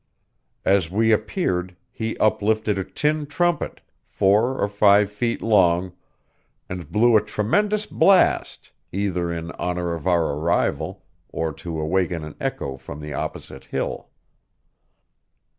[0.65, 5.93] As we appeared, he uplifted a tin trumpet, four or five feet long,
[6.67, 12.33] and blew a tremendous blast, either in honor of our arrival or to awaken an
[12.41, 14.09] echo from the opposite hill.